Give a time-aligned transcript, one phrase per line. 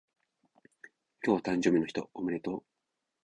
[1.23, 2.63] 今日誕生日の人おめでとう